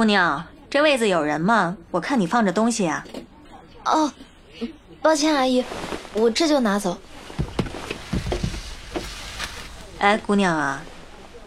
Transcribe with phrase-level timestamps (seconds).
[0.00, 1.76] 姑娘，这位子有人吗？
[1.90, 3.04] 我看你放着东西啊。
[3.84, 4.10] 哦，
[5.02, 5.62] 抱歉，阿姨，
[6.14, 6.96] 我这就拿走。
[9.98, 10.80] 哎，姑娘啊，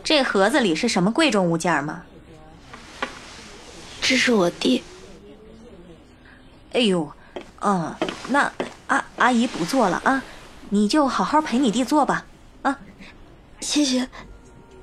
[0.04, 2.04] 这盒子里是什么贵重物件吗？
[4.04, 4.84] 这是我弟。
[6.74, 7.12] 哎呦，
[7.60, 7.96] 嗯，
[8.28, 8.52] 那
[8.86, 10.22] 阿阿姨不做了啊，
[10.70, 12.28] 你就好好陪你弟做吧。
[12.62, 12.78] 啊，
[13.60, 14.08] 谢谢，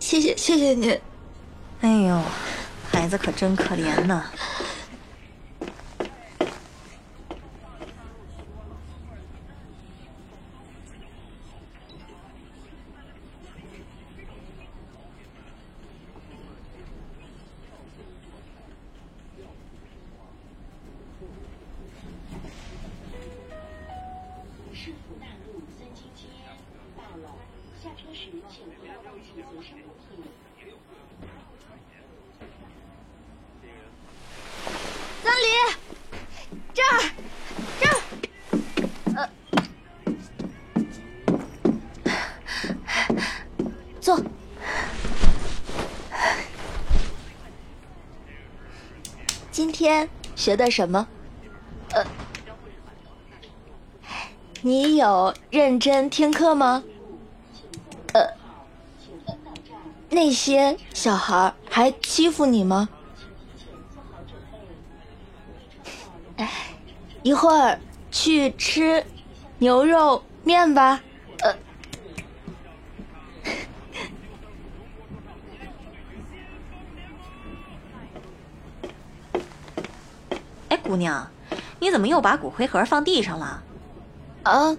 [0.01, 1.01] 谢谢，谢谢您。
[1.83, 2.21] 哎呦，
[3.01, 4.27] 孩子可真可怜呢。
[28.51, 30.50] 请不要着急结账物品。
[49.51, 51.07] 今天学的什么？
[51.93, 52.05] 呃，
[54.63, 56.85] 你有认真听课吗？
[58.15, 58.31] 呃，
[60.09, 62.89] 那些小孩还欺负你吗？
[66.37, 66.49] 哎，
[67.23, 69.05] 一会儿去吃
[69.59, 71.03] 牛肉面吧。
[71.43, 71.55] 呃。
[80.91, 81.31] 姑娘，
[81.79, 83.63] 你怎么又把骨灰盒放地上了？
[84.43, 84.77] 啊？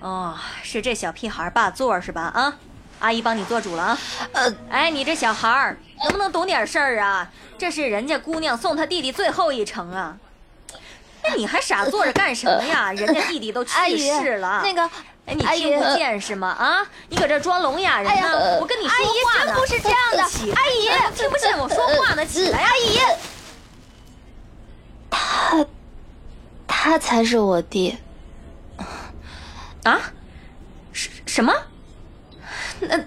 [0.00, 2.22] 哦，是这小屁孩霸座是吧？
[2.34, 2.54] 啊，
[3.00, 3.98] 阿姨帮你做主了啊。
[4.32, 7.30] 呃，哎，你这小孩儿能不能懂点事儿啊？
[7.58, 10.16] 这是人家姑娘送她弟弟最后一程啊。
[11.20, 12.90] 哎，你还傻坐着干什么呀？
[12.96, 14.62] 人家弟弟都去世了。
[14.64, 14.82] 那个，
[15.26, 16.48] 哎，你听不见是吗？
[16.48, 18.58] 啊，你搁这装聋哑人呢？
[18.62, 19.52] 我跟你说话呢。
[19.52, 20.22] 阿姨，真不是这样的。
[20.54, 22.24] 阿姨，听不见我说话呢？
[22.24, 22.98] 起来，阿姨。
[25.10, 25.66] 他，
[26.80, 27.98] 他才是我弟。
[29.82, 30.00] 啊？
[30.92, 31.52] 什什么？
[32.78, 33.04] 那，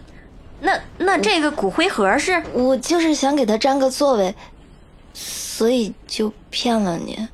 [0.60, 2.44] 那那这个骨灰盒是？
[2.52, 4.36] 我就是想给他占个座位，
[5.14, 7.30] 所以就骗了你。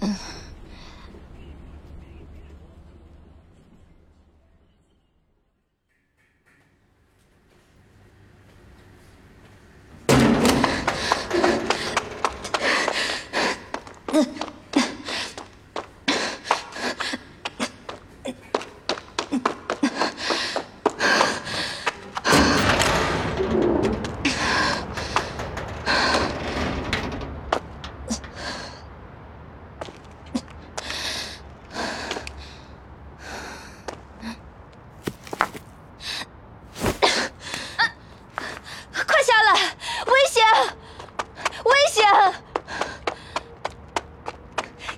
[0.00, 0.14] 嗯。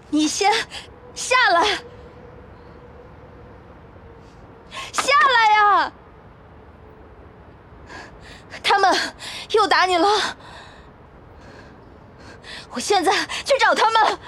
[0.09, 0.51] 你先
[1.15, 1.65] 下来，
[4.93, 5.93] 下来呀！
[8.63, 8.95] 他们
[9.53, 10.09] 又打你了，
[12.71, 13.13] 我现在
[13.45, 14.19] 去找他们。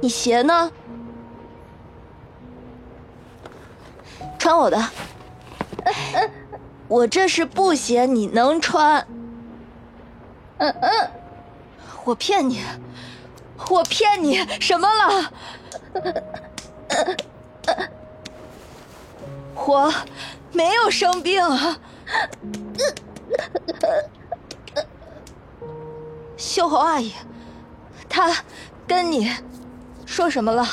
[0.00, 0.70] 你鞋呢？
[4.38, 4.82] 穿我的。
[6.88, 9.06] 我这是布鞋，你能穿？
[10.62, 11.10] 嗯嗯，
[12.04, 12.62] 我骗你，
[13.68, 15.32] 我骗你什么了？
[19.54, 19.92] 我
[20.52, 21.42] 没有生病。
[26.36, 27.12] 秀红阿姨，
[28.08, 28.32] 她
[28.86, 29.32] 跟你
[30.06, 30.64] 说什么了？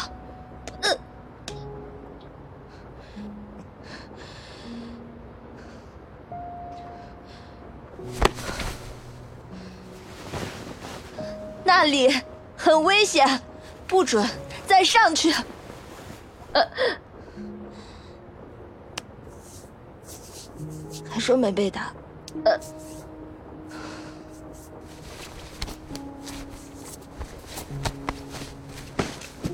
[11.72, 12.12] 那里
[12.58, 13.40] 很危险，
[13.88, 14.28] 不准
[14.66, 15.32] 再上去。
[16.52, 16.68] 呃，
[21.08, 21.94] 还说没被打。
[22.44, 22.60] 呃，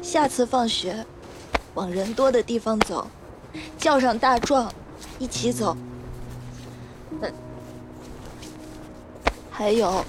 [0.01, 1.05] 下次放学
[1.73, 3.05] 往人多的地方走，
[3.77, 4.73] 叫上大壮
[5.19, 5.75] 一起走。
[7.21, 7.29] 呃，
[9.51, 10.05] 还有。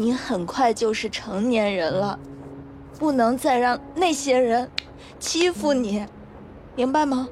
[0.00, 2.16] 你很快就是成年人了，
[3.00, 4.70] 不能再让那些人
[5.18, 6.06] 欺负你，
[6.76, 7.28] 明白吗？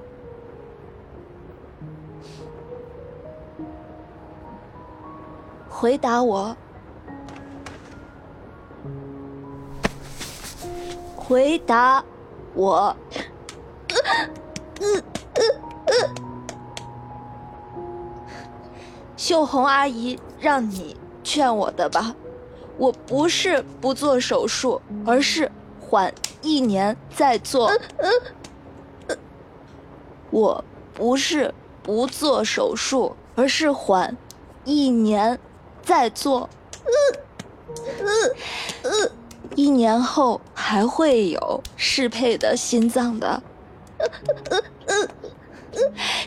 [5.69, 6.57] 回答我，
[11.15, 12.05] 回答
[12.53, 12.97] 我。
[19.17, 22.13] 秀红阿姨让你劝我的吧，
[22.79, 25.51] 我不是不做手术，而是
[25.81, 26.13] 缓
[26.43, 27.71] 一年再做。
[30.31, 34.17] 我不是不做手术，而是缓
[34.65, 35.39] 一年
[35.83, 36.49] 再做。
[39.55, 43.43] 一年后还会有适配的心脏的，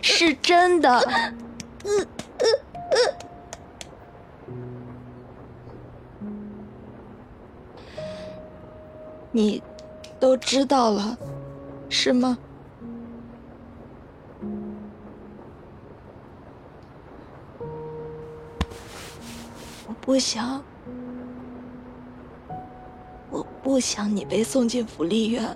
[0.01, 0.99] 是真的。
[9.31, 9.61] 你
[10.19, 11.17] 都知道了，
[11.87, 12.37] 是吗？
[19.87, 20.63] 我不想，
[23.29, 25.55] 我不想你被送进福利院。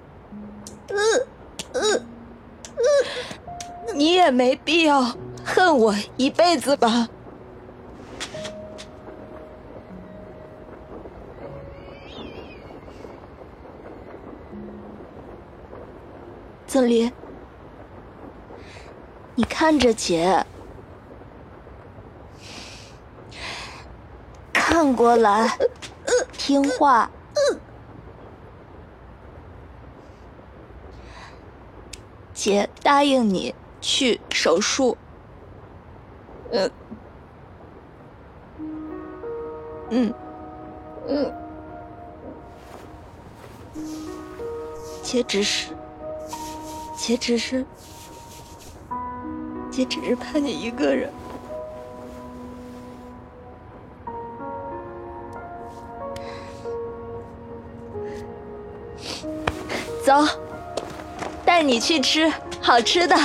[3.95, 7.07] 你也没必要恨我一辈子吧。
[16.73, 17.11] 曾离，
[19.35, 20.43] 你看着姐，
[24.51, 25.55] 看过来，
[26.35, 27.11] 听话。
[32.33, 34.97] 姐答应你去手术。
[36.49, 36.71] 嗯，
[39.91, 40.13] 嗯，
[41.07, 41.33] 嗯，
[45.03, 45.67] 姐只是。
[46.95, 47.65] 姐只是，
[49.69, 51.11] 姐只是怕你一个人。
[60.05, 60.25] 走，
[61.45, 62.31] 带你去吃
[62.61, 63.15] 好吃的。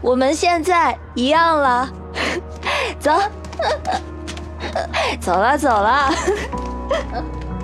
[0.00, 1.88] 我们现在一样了，
[3.00, 3.12] 走。
[5.20, 6.10] 走了，走了。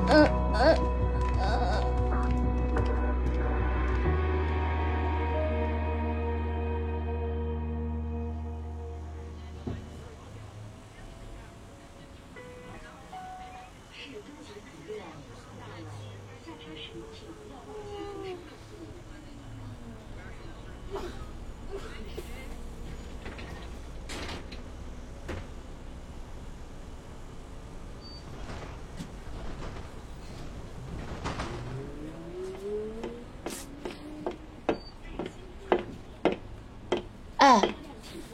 [0.09, 1.02] 嗯嗯。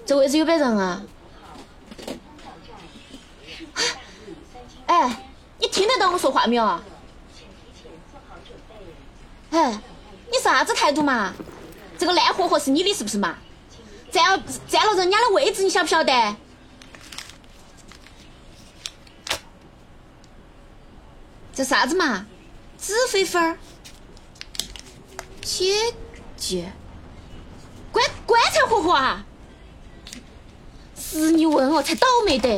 [0.08, 1.02] 这位置有没人啊？
[4.86, 5.22] 哎，
[5.58, 6.64] 你听得到我说话没有？
[9.50, 9.78] 哎，
[10.32, 11.34] 你啥子态度嘛？
[11.98, 13.36] 这个烂货货是你的是不是嘛？
[14.10, 16.36] 占了占了人家的位置，你晓不晓得？
[21.52, 22.24] 这啥子嘛？
[22.80, 23.58] 纸飞飞儿，
[25.42, 25.92] 切
[26.34, 26.66] 记。
[27.92, 29.26] 棺棺材盒盒啊！
[31.10, 32.48] 是你问哦，才倒霉的。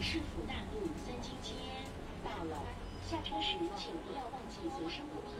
[0.00, 1.52] 市府大路三清街
[2.24, 2.56] 到了，
[3.08, 5.31] 下车时请不要忘记随身物品。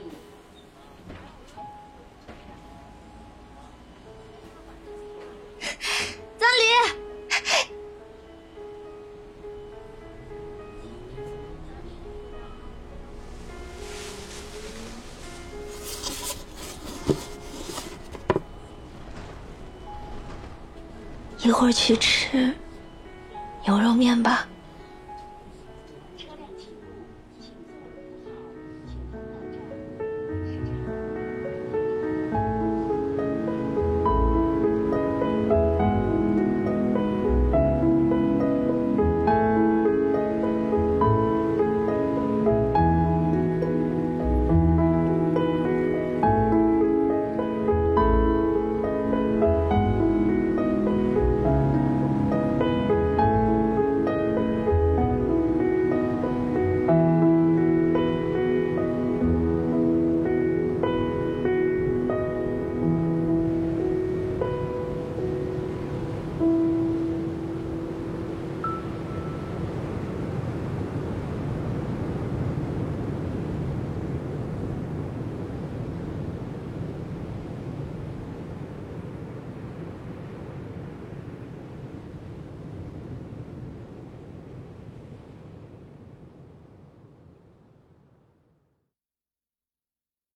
[21.52, 22.50] 一会儿去吃
[23.66, 24.48] 牛肉面吧。